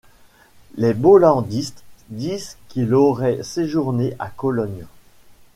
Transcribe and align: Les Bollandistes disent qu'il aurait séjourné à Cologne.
Les 0.77 0.95
Bollandistes 0.95 1.83
disent 2.09 2.57
qu'il 2.69 2.95
aurait 2.95 3.43
séjourné 3.43 4.15
à 4.17 4.31
Cologne. 4.31 4.87